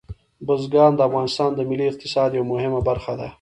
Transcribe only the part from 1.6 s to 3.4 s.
ملي اقتصاد یوه مهمه برخه ده.